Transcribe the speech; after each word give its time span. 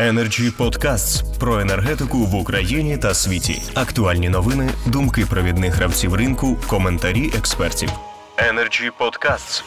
Energy 0.00 0.56
Podcasts 0.58 1.38
про 1.40 1.60
енергетику 1.60 2.18
в 2.18 2.34
Україні 2.34 2.98
та 2.98 3.14
світі. 3.14 3.62
Актуальні 3.74 4.28
новини, 4.28 4.70
думки 4.86 5.26
провідних 5.30 5.74
гравців 5.74 6.14
ринку, 6.14 6.56
коментарі 6.68 7.30
експертів. 7.38 7.90
Energy 8.36 8.90
Podcasts. 9.00 9.64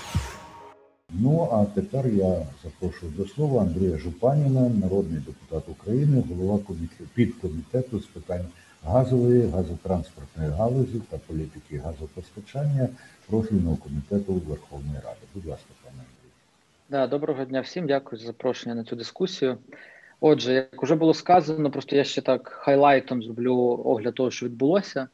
Ну 1.09 1.49
а 1.51 1.65
тепер 1.75 2.07
я 2.07 2.45
запрошую 2.63 3.11
до 3.17 3.25
слова 3.25 3.61
Андрія 3.61 3.97
Жупаніна, 3.97 4.69
народний 4.69 5.19
депутат 5.19 5.69
України, 5.69 6.23
голова 6.29 6.59
комітету 6.67 7.03
підкомітету 7.13 7.99
з 7.99 8.05
питань 8.05 8.45
газової, 8.85 9.49
газотранспортної 9.49 10.49
галузі 10.49 11.01
та 11.09 11.17
політики 11.17 11.81
газопостачання 11.85 12.89
профільного 13.29 13.75
комітету 13.75 14.33
Верховної 14.33 14.97
Ради. 15.05 15.25
Будь 15.33 15.45
ласка, 15.45 15.69
пане 15.83 15.97
Андрій. 15.97 16.31
Да, 16.89 17.07
доброго 17.07 17.45
дня 17.45 17.61
всім. 17.61 17.87
Дякую 17.87 18.19
за 18.19 18.25
запрошення 18.25 18.75
на 18.75 18.83
цю 18.83 18.95
дискусію. 18.95 19.57
Отже, 20.25 20.53
як 20.53 20.83
вже 20.83 20.95
було 20.95 21.13
сказано, 21.13 21.71
просто 21.71 21.95
я 21.95 22.03
ще 22.03 22.21
так 22.21 22.47
хайлайтом 22.47 23.23
зроблю 23.23 23.55
огляд 23.85 24.15
того, 24.15 24.31
що 24.31 24.45
відбулося. 24.45 25.07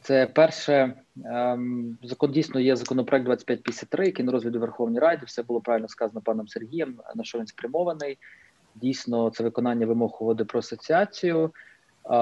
Це 0.00 0.26
перше 0.26 0.94
ем, 1.24 1.98
закон 2.02 2.32
дійсно 2.32 2.60
є 2.60 2.76
законопроект 2.76 3.24
2553, 3.24 4.06
який 4.06 4.24
на 4.24 4.32
розгляді 4.32 4.58
Верховній 4.58 4.98
Раді. 4.98 5.22
Все 5.26 5.42
було 5.42 5.60
правильно 5.60 5.88
сказано 5.88 6.20
паном 6.20 6.48
Сергієм. 6.48 6.94
На 7.14 7.24
що 7.24 7.38
він 7.38 7.46
спрямований? 7.46 8.18
Дійсно, 8.74 9.30
це 9.30 9.44
виконання 9.44 9.86
вимог 9.86 10.18
угоди 10.20 10.44
про 10.44 10.58
асоціацію. 10.58 11.50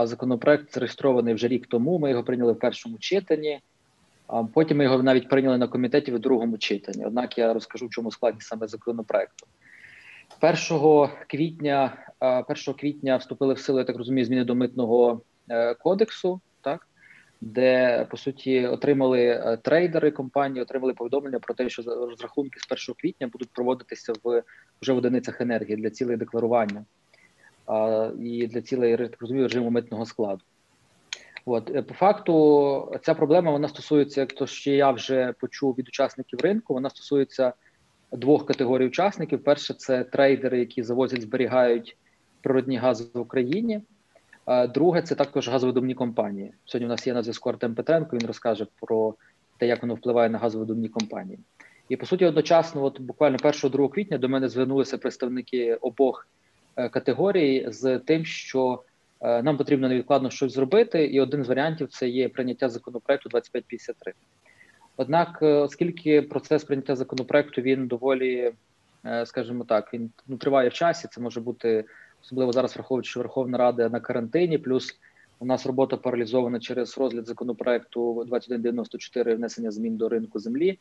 Законопроект 0.04 0.74
зареєстрований 0.74 1.34
вже 1.34 1.48
рік 1.48 1.66
тому. 1.66 1.98
Ми 1.98 2.10
його 2.10 2.24
прийняли 2.24 2.52
в 2.52 2.58
першому 2.58 2.98
читанні. 2.98 3.60
А 4.26 4.44
потім 4.44 4.78
ми 4.78 4.84
його 4.84 5.02
навіть 5.02 5.28
прийняли 5.28 5.58
на 5.58 5.68
комітеті 5.68 6.12
в 6.12 6.18
другому 6.18 6.58
читанні. 6.58 7.04
Однак 7.04 7.38
я 7.38 7.52
розкажу, 7.52 7.86
в 7.86 7.90
чому 7.90 8.10
складність 8.10 8.48
саме 8.48 8.66
законопроекту. 8.66 9.46
1 10.40 11.08
квітня 11.28 11.98
1 12.20 12.74
квітня 12.74 13.16
вступили 13.16 13.54
в 13.54 13.58
силу, 13.58 13.78
я 13.78 13.84
так 13.84 13.96
розумію, 13.96 14.24
зміни 14.24 14.44
до 14.44 14.54
митного 14.54 15.20
е, 15.48 15.74
кодексу, 15.74 16.40
так 16.60 16.88
де 17.40 18.04
по 18.10 18.16
суті 18.16 18.66
отримали 18.66 19.20
е, 19.20 19.58
трейдери 19.62 20.10
компанії, 20.10 20.62
отримали 20.62 20.94
повідомлення 20.94 21.38
про 21.38 21.54
те, 21.54 21.68
що 21.68 21.82
розрахунки 21.82 22.60
з 22.60 22.88
1 22.88 22.94
квітня 23.00 23.28
будуть 23.28 23.50
проводитися 23.52 24.12
в 24.24 24.42
вже 24.82 24.92
в 24.92 24.96
одиницях 24.96 25.40
енергії 25.40 25.76
для 25.76 25.90
цілей 25.90 26.16
декларування 26.16 26.84
і 28.20 28.46
для 28.46 28.62
цілей 28.62 28.96
так 28.96 29.20
розумію, 29.20 29.48
режиму 29.48 29.70
митного 29.70 30.06
складу. 30.06 30.42
От 31.46 31.70
е, 31.70 31.82
по 31.82 31.94
факту, 31.94 32.98
ця 33.02 33.14
проблема 33.14 33.50
вона 33.50 33.68
стосується, 33.68 34.20
як 34.20 34.32
то 34.32 34.46
ще 34.46 34.76
я 34.76 34.90
вже 34.90 35.32
почув 35.40 35.74
від 35.74 35.88
учасників 35.88 36.40
ринку. 36.40 36.74
Вона 36.74 36.90
стосується 36.90 37.52
двох 38.12 38.46
категорій 38.46 38.86
учасників: 38.86 39.44
перше 39.44 39.74
це 39.74 40.04
трейдери, 40.04 40.58
які 40.58 40.82
завозять, 40.82 41.22
зберігають 41.22 41.96
природні 42.40 42.76
гази 42.76 43.04
в 43.14 43.18
Україні. 43.18 43.80
Друге, 44.74 45.02
це 45.02 45.14
також 45.14 45.48
газовидобні 45.48 45.94
компанії. 45.94 46.52
Сьогодні 46.64 46.86
у 46.86 46.88
нас 46.88 47.06
є 47.06 47.14
на 47.14 47.22
зв'язку 47.22 47.50
Артем 47.50 47.74
Петренко. 47.74 48.16
Він 48.16 48.26
розкаже 48.26 48.66
про 48.80 49.14
те, 49.58 49.66
як 49.66 49.82
воно 49.82 49.94
впливає 49.94 50.30
на 50.30 50.38
газовидобні 50.38 50.88
компанії. 50.88 51.38
І 51.88 51.96
по 51.96 52.06
суті, 52.06 52.24
одночасно, 52.24 52.84
от 52.84 53.00
буквально 53.00 53.36
1-2 53.36 53.88
квітня 53.88 54.18
до 54.18 54.28
мене 54.28 54.48
звернулися 54.48 54.98
представники 54.98 55.74
обох 55.74 56.28
е, 56.76 56.88
категорій 56.88 57.66
з 57.68 57.98
тим, 57.98 58.24
що 58.24 58.82
е, 59.20 59.42
нам 59.42 59.56
потрібно 59.56 59.88
невідкладно 59.88 60.30
щось 60.30 60.52
зробити, 60.52 61.06
і 61.06 61.20
один 61.20 61.44
з 61.44 61.48
варіантів 61.48 61.88
це 61.88 62.08
є 62.08 62.28
прийняття 62.28 62.68
законопроекту 62.68 63.28
2553. 63.28 64.12
Однак, 64.96 65.38
е, 65.42 65.46
оскільки 65.46 66.22
процес 66.22 66.64
прийняття 66.64 66.96
законопроекту 66.96 67.62
він 67.62 67.86
доволі, 67.86 68.52
е, 69.06 69.26
скажімо 69.26 69.64
так, 69.64 69.94
він 69.94 70.10
ну, 70.26 70.36
триває 70.36 70.68
в 70.68 70.72
часі. 70.72 71.08
Це 71.10 71.20
може 71.20 71.40
бути 71.40 71.84
особливо 72.22 72.52
зараз, 72.52 72.74
враховуючи 72.74 73.10
що 73.10 73.20
Верховна 73.20 73.58
Рада 73.58 73.88
на 73.88 74.00
карантині. 74.00 74.58
Плюс 74.58 74.98
у 75.38 75.46
нас 75.46 75.66
робота 75.66 75.96
паралізована 75.96 76.60
через 76.60 76.98
розгляд 76.98 77.26
законопроекту 77.26 78.24
2194 78.24 79.34
внесення 79.34 79.70
змін 79.70 79.96
до 79.96 80.08
ринку 80.08 80.38
землі. 80.38 80.78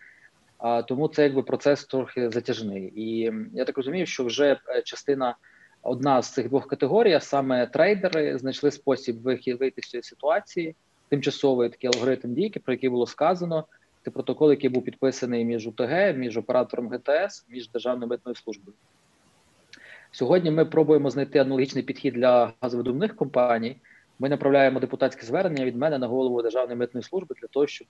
А 0.57 0.81
тому 0.81 1.07
це 1.07 1.23
якби 1.23 1.43
процес 1.43 1.85
трохи 1.85 2.29
затяжний, 2.29 2.93
і 2.95 3.31
я 3.53 3.65
так 3.65 3.77
розумію, 3.77 4.05
що 4.05 4.25
вже 4.25 4.59
е, 4.69 4.81
частина 4.81 5.35
одна 5.81 6.21
з 6.21 6.33
цих 6.33 6.49
двох 6.49 6.67
категорій, 6.67 7.13
а 7.13 7.19
саме 7.19 7.67
трейдери, 7.67 8.37
знайшли 8.37 8.71
спосіб 8.71 9.21
вийти 9.21 9.81
з 9.81 9.89
цієї 9.89 10.03
ситуації. 10.03 10.75
Тимчасовий 11.09 11.69
такий 11.69 11.89
алгоритм 11.93 12.33
дійки, 12.33 12.59
про 12.59 12.73
який 12.73 12.89
було 12.89 13.07
сказано. 13.07 13.65
Це 14.05 14.11
протокол, 14.11 14.51
який 14.51 14.69
був 14.69 14.83
підписаний 14.83 15.45
між 15.45 15.67
УТГ, 15.67 16.13
між 16.17 16.37
оператором 16.37 16.89
ГТС, 16.89 17.45
між 17.49 17.69
Державною 17.69 18.09
митною 18.09 18.35
службою. 18.35 18.77
Сьогодні 20.11 20.51
ми 20.51 20.65
пробуємо 20.65 21.09
знайти 21.09 21.39
аналогічний 21.39 21.83
підхід 21.83 22.13
для 22.13 22.53
газовидобних 22.61 23.15
компаній. 23.15 23.77
Ми 24.19 24.29
направляємо 24.29 24.79
депутатське 24.79 25.25
звернення 25.25 25.65
від 25.65 25.75
мене 25.75 25.97
на 25.97 26.07
голову 26.07 26.41
Державної 26.41 26.77
митної 26.77 27.03
служби 27.03 27.35
для 27.41 27.47
того, 27.47 27.67
щоб 27.67 27.87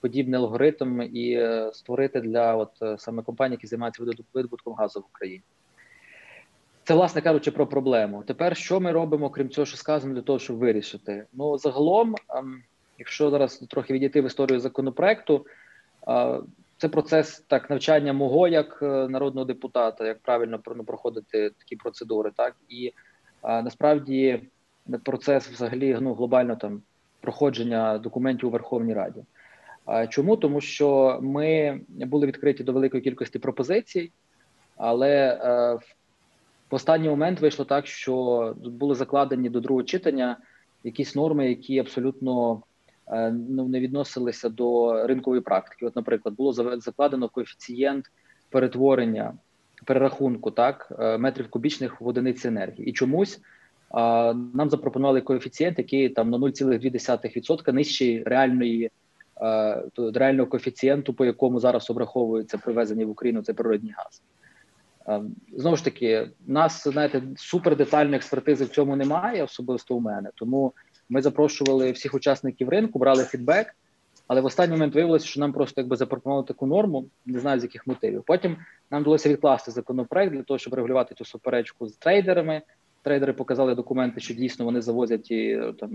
подібний 0.00 0.40
алгоритм 0.40 1.02
і 1.02 1.32
е, 1.32 1.70
створити 1.72 2.20
для 2.20 2.54
от 2.54 2.82
е, 2.82 2.98
саме 2.98 3.22
компаній, 3.22 3.54
які 3.54 3.66
займаються 3.66 4.04
видобутком 4.34 4.74
газу 4.74 5.00
в 5.00 5.04
Україні. 5.14 5.42
Це, 6.84 6.94
власне 6.94 7.20
кажучи, 7.20 7.50
про 7.50 7.66
проблему. 7.66 8.24
Тепер 8.26 8.56
що 8.56 8.80
ми 8.80 8.92
робимо, 8.92 9.30
крім 9.30 9.48
цього, 9.48 9.64
що 9.64 9.76
сказано, 9.76 10.14
для 10.14 10.22
того, 10.22 10.38
щоб 10.38 10.56
вирішити? 10.56 11.26
Ну, 11.32 11.58
загалом. 11.58 12.14
Якщо 12.98 13.30
зараз 13.30 13.58
трохи 13.58 13.92
відійти 13.92 14.20
в 14.20 14.26
історію 14.26 14.60
законопроекту, 14.60 15.46
це 16.76 16.88
процес 16.88 17.44
так 17.46 17.70
навчання 17.70 18.12
мого 18.12 18.48
як 18.48 18.78
е, 18.82 19.08
народного 19.08 19.44
депутата, 19.44 20.06
як 20.06 20.18
правильно 20.18 20.60
ну, 20.76 20.84
проходити 20.84 21.50
такі 21.50 21.76
процедури, 21.76 22.30
так 22.36 22.56
і 22.68 22.92
насправді 23.42 24.42
процес 25.04 25.48
взагалі 25.48 25.98
ну, 26.00 26.14
глобально 26.14 26.56
там 26.56 26.82
проходження 27.20 27.98
документів 27.98 28.48
у 28.48 28.52
Верховній 28.52 28.94
Раді. 28.94 29.24
Чому 30.08 30.36
тому, 30.36 30.60
що 30.60 31.18
ми 31.22 31.80
були 31.88 32.26
відкриті 32.26 32.62
до 32.62 32.72
великої 32.72 33.02
кількості 33.02 33.38
пропозицій, 33.38 34.12
але 34.76 35.10
е, 35.10 35.74
в 36.70 36.74
останній 36.74 37.08
момент 37.08 37.40
вийшло 37.40 37.64
так, 37.64 37.86
що 37.86 38.54
були 38.64 38.94
закладені 38.94 39.48
до 39.48 39.60
другого 39.60 39.84
читання 39.84 40.36
якісь 40.84 41.14
норми, 41.14 41.48
які 41.48 41.78
абсолютно 41.78 42.62
Е, 42.62 42.73
ну 43.32 43.68
не 43.68 43.80
відносилися 43.80 44.48
до 44.48 44.98
ринкової 45.06 45.42
практики. 45.42 45.86
От, 45.86 45.96
наприклад, 45.96 46.34
було 46.34 46.52
закладено 46.80 47.28
коефіцієнт 47.28 48.04
перетворення 48.50 49.34
перерахунку 49.84 50.50
так 50.50 50.92
е, 50.98 51.18
метрів 51.18 51.50
кубічних 51.50 52.00
в 52.00 52.06
одиниці 52.06 52.48
енергії, 52.48 52.88
і 52.88 52.92
чомусь 52.92 53.40
нам 54.54 54.70
запропонували 54.70 55.20
коефіцієнт, 55.20 55.78
який 55.78 56.08
там 56.08 56.30
на 56.30 56.38
0,2% 56.38 57.72
нижчий 57.72 58.22
реальної 58.22 58.90
е, 59.42 59.82
реального 60.14 60.48
коефіцієнту, 60.48 61.14
по 61.14 61.24
якому 61.24 61.60
зараз 61.60 61.90
обраховується 61.90 62.58
привезення 62.58 63.06
в 63.06 63.10
Україну 63.10 63.42
цей 63.42 63.54
природний 63.54 63.94
газ. 63.96 64.22
Знову 65.52 65.76
ж 65.76 65.84
таки, 65.84 66.30
нас 66.46 66.88
знаєте, 66.88 67.22
супер 67.36 67.76
детальної 67.76 68.16
експертизи 68.16 68.64
в 68.64 68.68
цьому 68.68 68.96
немає, 68.96 69.44
особисто 69.44 69.96
у 69.96 70.00
мене. 70.00 70.30
Тому 70.34 70.72
ми 71.14 71.22
запрошували 71.22 71.92
всіх 71.92 72.14
учасників 72.14 72.68
ринку, 72.68 72.98
брали 72.98 73.24
фідбек, 73.24 73.76
але 74.26 74.40
в 74.40 74.44
останній 74.44 74.72
момент 74.72 74.94
виявилося, 74.94 75.26
що 75.26 75.40
нам 75.40 75.52
просто 75.52 75.80
якби 75.80 75.96
запропонували 75.96 76.46
таку 76.46 76.66
норму, 76.66 77.06
не 77.26 77.40
знаю 77.40 77.60
з 77.60 77.62
яких 77.62 77.86
мотивів. 77.86 78.22
Потім 78.26 78.56
нам 78.90 79.02
вдалося 79.02 79.28
відкласти 79.28 79.70
законопроект 79.70 80.32
для 80.32 80.42
того, 80.42 80.58
щоб 80.58 80.74
регулювати 80.74 81.14
цю 81.14 81.24
суперечку 81.24 81.88
з 81.88 81.92
трейдерами. 81.96 82.62
Трейдери 83.02 83.32
показали 83.32 83.74
документи, 83.74 84.20
що 84.20 84.34
дійсно 84.34 84.64
вони 84.64 84.80
завозять 84.80 85.30
і, 85.30 85.60
там 85.80 85.90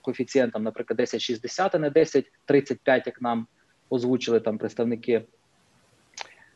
коефіцієнтом, 0.00 0.62
наприклад, 0.62 1.00
10,60, 1.00 1.70
а 1.72 1.78
не 1.78 1.90
10,35, 1.90 3.02
як 3.06 3.22
нам 3.22 3.46
озвучили 3.90 4.40
там 4.40 4.58
представники 4.58 5.22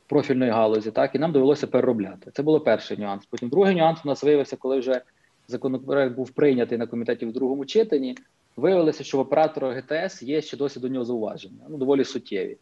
профільної 0.06 0.50
галузі. 0.50 0.90
Так 0.90 1.14
і 1.14 1.18
нам 1.18 1.32
довелося 1.32 1.66
переробляти. 1.66 2.30
Це 2.30 2.42
було 2.42 2.60
перший 2.60 2.98
нюанс. 2.98 3.26
Потім 3.26 3.48
другий 3.48 3.76
нюанс 3.76 4.00
у 4.04 4.08
нас 4.08 4.22
виявився, 4.22 4.56
коли 4.56 4.78
вже 4.78 5.02
законопроект 5.48 6.16
був 6.16 6.30
прийнятий 6.30 6.78
на 6.78 6.86
комітеті 6.86 7.26
в 7.26 7.32
другому 7.32 7.64
читанні. 7.64 8.16
Виявилося, 8.56 9.04
що 9.04 9.18
в 9.18 9.20
оператора 9.20 9.72
ГТС 9.72 10.22
є 10.22 10.42
ще 10.42 10.56
досі 10.56 10.80
до 10.80 10.88
нього 10.88 11.04
зауваження, 11.04 11.66
ну 11.68 11.76
доволі 11.76 12.04
суттєві. 12.04 12.56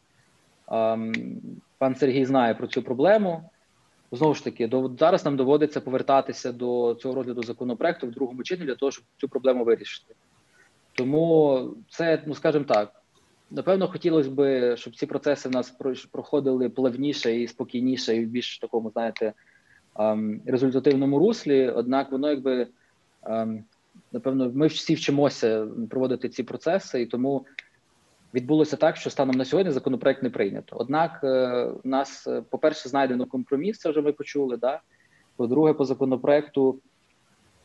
Пан 1.78 1.94
Сергій 1.96 2.24
знає 2.24 2.54
про 2.54 2.66
цю 2.66 2.82
проблему. 2.82 3.50
Знову 4.12 4.34
ж 4.34 4.44
таки, 4.44 4.70
зараз 4.98 5.24
нам 5.24 5.36
доводиться 5.36 5.80
повертатися 5.80 6.52
до 6.52 6.96
цього 7.00 7.14
розгляду 7.14 7.42
законопроекту 7.42 8.06
в 8.06 8.10
другому 8.10 8.42
читанні 8.42 8.66
для 8.66 8.74
того, 8.74 8.92
щоб 8.92 9.04
цю 9.16 9.28
проблему 9.28 9.64
вирішити. 9.64 10.14
Тому 10.92 11.60
це, 11.90 12.22
ну 12.26 12.34
скажімо 12.34 12.64
так, 12.64 13.02
напевно, 13.50 13.88
хотілося 13.88 14.30
б, 14.30 14.76
щоб 14.76 14.96
ці 14.96 15.06
процеси 15.06 15.48
в 15.48 15.52
нас 15.52 15.76
проходили 16.10 16.68
плавніше 16.68 17.36
і 17.36 17.48
спокійніше, 17.48 18.16
і 18.16 18.24
в 18.24 18.28
більш 18.28 18.58
такому, 18.58 18.90
знаєте, 18.90 19.32
результативному 20.46 21.18
руслі. 21.18 21.68
Однак, 21.68 22.12
воно 22.12 22.30
якби 22.30 22.66
напевно, 24.12 24.50
ми 24.54 24.66
всі 24.66 24.94
вчимося 24.94 25.66
проводити 25.90 26.28
ці 26.28 26.42
процеси, 26.42 27.02
і 27.02 27.06
тому 27.06 27.46
відбулося 28.34 28.76
так, 28.76 28.96
що 28.96 29.10
станом 29.10 29.36
на 29.36 29.44
сьогодні 29.44 29.72
законопроект 29.72 30.22
не 30.22 30.30
прийнято. 30.30 30.76
Однак, 30.78 31.20
е, 31.24 31.64
у 31.84 31.88
нас, 31.88 32.26
е, 32.26 32.42
по 32.50 32.58
перше, 32.58 32.88
знайдено 32.88 33.26
компроміс. 33.26 33.78
Це 33.78 33.90
вже 33.90 34.02
ми 34.02 34.12
почули. 34.12 34.56
Да? 34.56 34.80
По-друге, 35.36 35.72
по 35.72 35.84
законопроекту 35.84 36.80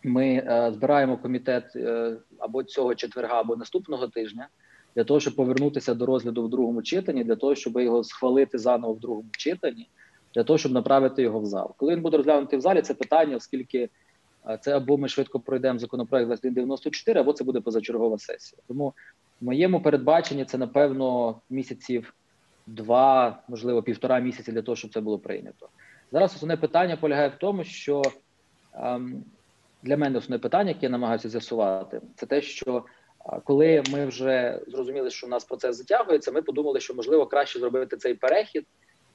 ми 0.04 0.28
е, 0.28 0.72
збираємо 0.74 1.18
комітет 1.18 1.76
е, 1.76 2.18
або 2.40 2.64
цього 2.64 2.96
четверга, 2.96 3.40
або 3.40 3.56
наступного 3.56 4.08
тижня 4.08 4.48
для 4.96 5.04
того, 5.04 5.20
щоб 5.20 5.36
повернутися 5.36 5.94
до 5.94 6.06
розгляду 6.06 6.44
в 6.44 6.50
другому 6.50 6.82
читанні, 6.82 7.24
для 7.24 7.36
того, 7.36 7.56
щоб 7.56 7.80
його 7.80 8.04
схвалити 8.04 8.58
заново 8.58 8.94
в 8.94 9.00
другому 9.00 9.30
читанні, 9.32 9.90
для 10.36 10.44
того, 10.44 10.58
щоб 10.58 10.72
направити 10.72 11.22
його 11.22 11.40
в 11.40 11.46
зал. 11.46 11.74
Коли 11.78 11.96
він 11.96 12.02
буде 12.02 12.18
розглянутий 12.18 12.60
в 12.60 12.62
залі, 12.62 12.82
це 12.82 12.94
питання, 12.94 13.36
оскільки 13.36 13.90
е, 14.50 14.58
це 14.62 14.76
або 14.76 14.98
ми 14.98 15.08
швидко 15.08 15.40
пройдемо 15.40 15.80
законопроект 15.80 16.28
2194, 16.28 17.20
або 17.20 17.34
це 17.34 17.44
буде 17.44 17.62
позачергова 17.62 18.18
сесія. 18.18 18.62
Тому 18.68 18.94
в 19.42 19.46
моєму 19.46 19.82
передбаченні 19.82 20.46
це 20.46 20.58
напевно 20.58 21.36
місяців 21.50 22.14
два, 22.68 23.40
можливо, 23.48 23.84
півтора 23.84 24.20
місяці 24.20 24.52
для 24.52 24.62
того, 24.62 24.76
щоб 24.76 24.94
це 24.94 25.02
було 25.02 25.20
прийнято. 25.20 25.70
Зараз 26.12 26.36
основне 26.36 26.58
питання 26.58 26.98
полягає 26.98 27.30
в 27.30 27.36
тому, 27.36 27.64
що 27.64 28.02
ем, 28.74 29.24
для 29.84 29.98
мене 29.98 30.18
основне 30.18 30.40
питання, 30.40 30.70
яке 30.70 30.86
я 30.86 30.90
намагаюся 30.90 31.30
з'ясувати, 31.30 32.02
це 32.16 32.26
те, 32.26 32.42
що 32.42 32.86
коли 33.44 33.84
ми 33.92 34.06
вже 34.06 34.60
зрозуміли, 34.68 35.10
що 35.10 35.28
у 35.28 35.30
нас 35.30 35.46
процес 35.46 35.78
затягується, 35.78 36.32
ми 36.32 36.42
подумали, 36.42 36.80
що 36.80 36.94
можливо 36.94 37.26
краще 37.26 37.60
зробити 37.60 37.98
цей 37.98 38.14
перехід 38.14 38.66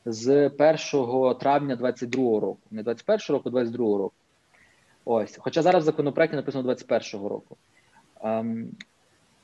з 0.06 0.50
1 0.93 1.35
травня 1.35 1.76
22 1.76 2.41
року, 2.41 2.61
не 2.70 2.82
21 2.82 3.19
року, 3.29 3.50
22 3.50 3.99
року. 3.99 4.14
Ось, 5.05 5.37
хоча 5.38 5.62
зараз 5.62 5.82
в 5.82 5.87
законопроекті 5.87 6.37
написано 6.37 6.62
21 6.62 7.29
року. 7.29 7.56
Ем, 8.23 8.69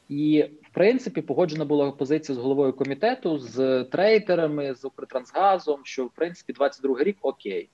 і 0.08 0.42
в 0.62 0.74
принципі 0.74 1.22
погоджена 1.22 1.64
була 1.64 1.90
позиція 1.90 2.36
з 2.36 2.38
головою 2.38 2.72
комітету, 2.72 3.38
з 3.38 3.84
трейдерами, 3.84 4.74
з 4.74 4.84
Укртрансгазом, 4.84 5.80
що 5.84 6.04
в 6.04 6.10
принципі 6.10 6.52
22 6.52 7.02
рік 7.02 7.16
окей. 7.22 7.68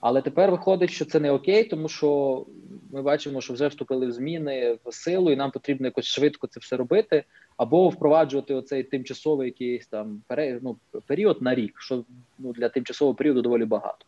Але 0.00 0.22
тепер 0.22 0.50
виходить, 0.50 0.90
що 0.90 1.04
це 1.04 1.20
не 1.20 1.30
окей, 1.30 1.64
тому 1.64 1.88
що 1.88 2.46
ми 2.92 3.02
бачимо, 3.02 3.40
що 3.40 3.52
вже 3.52 3.66
вступили 3.66 4.06
в 4.06 4.12
зміни 4.12 4.78
в 4.84 4.94
силу, 4.94 5.30
і 5.30 5.36
нам 5.36 5.50
потрібно 5.50 5.86
якось 5.86 6.04
швидко 6.04 6.46
це 6.46 6.60
все 6.60 6.76
робити, 6.76 7.24
або 7.56 7.88
впроваджувати 7.88 8.54
оцей 8.54 8.82
тимчасовий 8.82 9.46
якийсь 9.46 9.86
там 9.86 10.22
ну, 10.62 10.76
період 11.06 11.42
на 11.42 11.54
рік, 11.54 11.80
що 11.80 12.04
ну, 12.38 12.52
для 12.52 12.68
тимчасового 12.68 13.14
періоду 13.14 13.42
доволі 13.42 13.64
багато. 13.64 14.06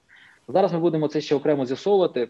Зараз 0.48 0.72
ми 0.72 0.78
будемо 0.78 1.08
це 1.08 1.20
ще 1.20 1.34
окремо 1.34 1.66
з'ясовувати, 1.66 2.28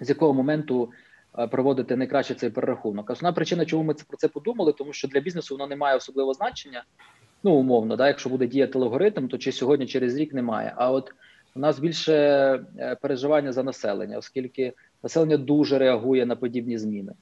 з 0.00 0.08
якого 0.08 0.34
моменту 0.34 0.90
е, 1.38 1.46
проводити 1.46 1.96
найкраще 1.96 2.34
цей 2.34 2.50
перерахунок. 2.50 3.10
Основна 3.10 3.32
причина, 3.32 3.66
чому 3.66 3.82
ми 3.82 3.94
це 3.94 4.04
про 4.08 4.16
це 4.16 4.28
подумали, 4.28 4.72
тому 4.72 4.92
що 4.92 5.08
для 5.08 5.20
бізнесу 5.20 5.54
воно 5.54 5.66
не 5.66 5.76
має 5.76 5.96
особливого 5.96 6.34
значення. 6.34 6.84
Ну, 7.42 7.52
умовно, 7.54 7.96
да, 7.96 8.08
якщо 8.08 8.30
буде 8.30 8.46
діяти 8.46 8.78
алгоритм, 8.78 9.28
то 9.28 9.38
чи 9.38 9.52
сьогодні, 9.52 9.86
через 9.86 10.16
рік 10.16 10.34
немає. 10.34 10.72
А 10.76 10.90
от 10.90 11.14
у 11.54 11.60
нас 11.60 11.78
більше 11.78 12.14
е, 12.78 12.96
переживання 13.02 13.52
за 13.52 13.62
населення, 13.62 14.18
оскільки 14.18 14.72
населення 15.02 15.36
дуже 15.36 15.78
реагує 15.78 16.26
на 16.26 16.36
подібні 16.36 16.78
зміни. 16.78 17.12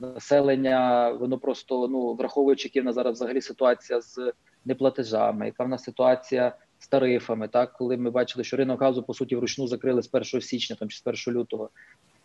Населення, 0.00 1.10
воно 1.10 1.38
просто 1.38 1.88
ну 1.88 2.14
враховуючи, 2.14 2.68
які 2.68 2.80
в 2.80 2.84
нас 2.84 2.94
зараз 2.94 3.14
взагалі 3.14 3.40
ситуація 3.40 4.00
з 4.00 4.32
неплатежами, 4.64 5.46
яка 5.46 5.64
в 5.64 5.68
нас 5.68 5.84
ситуація 5.84 6.56
з 6.78 6.88
тарифами, 6.88 7.48
так 7.48 7.72
коли 7.72 7.96
ми 7.96 8.10
бачили, 8.10 8.44
що 8.44 8.56
ринок 8.56 8.80
газу 8.80 9.02
по 9.02 9.14
суті 9.14 9.36
вручну 9.36 9.66
закрили 9.66 10.02
з 10.02 10.08
1 10.12 10.40
січня, 10.40 10.76
там 10.76 10.88
чи 10.88 10.98
з 10.98 11.28
1 11.28 11.40
лютого. 11.40 11.70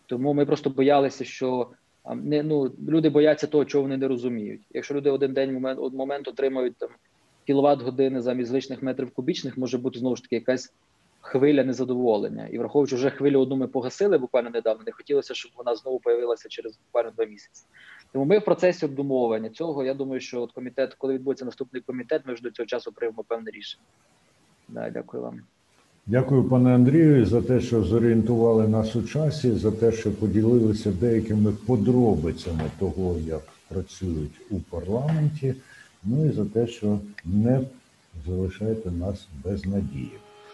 Тому 0.06 0.34
ми 0.34 0.46
просто 0.46 0.70
боялися, 0.70 1.26
що 1.26 1.70
не 2.16 2.44
ну 2.44 2.72
люди 2.88 3.10
бояться 3.10 3.48
того, 3.48 3.66
чого 3.66 3.82
вони 3.82 3.98
не 3.98 4.08
розуміють. 4.08 4.62
Якщо 4.74 4.94
люди 4.94 5.10
один 5.10 5.34
день 5.34 5.54
момент 5.54 5.94
момент 5.94 6.28
отримають 6.28 6.78
там 6.78 6.90
кіловат 7.48 7.82
години 7.82 8.22
замість 8.22 8.50
звичних 8.50 8.84
метрів 8.84 9.12
кубічних, 9.12 9.58
може 9.58 9.78
бути 9.78 10.00
знову 10.00 10.16
ж 10.16 10.24
таки 10.24 10.36
якась 10.36 10.74
хвиля 11.22 11.64
незадоволення. 11.64 12.48
І 12.48 12.58
враховуючи 12.58 12.96
вже 12.96 13.10
хвилю 13.10 13.40
одну 13.40 13.56
ми 13.56 13.68
погасили 13.68 14.18
буквально 14.18 14.50
недавно, 14.50 14.84
не 14.86 14.92
хотілося, 14.92 15.34
щоб 15.34 15.52
вона 15.58 15.76
знову 15.76 16.00
появилася 16.00 16.50
через 16.50 16.80
буквально 16.86 17.12
два 17.12 17.26
місяці. 17.26 17.66
Тому 18.14 18.26
ми 18.26 18.40
в 18.40 18.46
процесі 18.46 18.86
обдумовування 18.86 19.50
цього. 19.50 19.84
Я 19.84 19.94
думаю, 19.94 20.22
що 20.22 20.42
от 20.42 20.52
комітет, 20.52 20.94
коли 20.94 21.14
відбудеться 21.14 21.46
наступний 21.46 21.82
комітет, 21.82 22.22
ми 22.26 22.34
вже 22.34 22.44
до 22.44 22.52
цього 22.52 22.66
часу 22.66 22.92
приймемо 22.92 23.24
певне 23.24 23.52
рішення. 23.52 23.84
Да, 24.70 24.90
дякую 24.90 25.24
вам. 25.24 25.42
Дякую, 26.06 26.44
пане 26.44 26.76
Андрію, 26.76 27.26
за 27.26 27.42
те, 27.42 27.60
що 27.60 27.84
зорієнтували 27.84 28.68
нас 28.68 28.96
у 28.96 29.04
часі, 29.04 29.52
за 29.52 29.72
те, 29.72 29.92
що 29.92 30.12
поділилися 30.12 30.92
деякими 30.92 31.52
подробицями 31.68 32.64
того, 32.80 33.16
як 33.28 33.42
працюють 33.68 34.42
у 34.50 34.60
парламенті. 34.60 35.56
Ну 36.04 36.26
і 36.26 36.32
за 36.32 36.46
те, 36.46 36.68
що 36.68 37.00
не 37.26 37.62
залишаєте 38.28 38.92
нас 38.92 39.28
без 39.44 39.66
надії. 39.66 40.12